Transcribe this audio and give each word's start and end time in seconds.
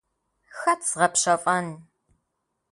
Хэт 0.59 0.81
згъэпщэфӀэн? 0.89 1.67